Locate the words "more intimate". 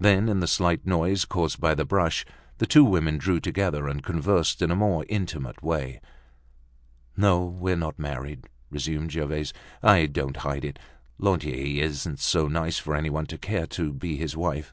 4.74-5.62